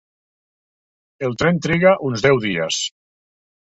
El 1.29 1.37
tren 1.43 1.63
triga 1.69 1.95
uns 2.11 2.29
deu 2.29 2.45
dies. 2.51 2.85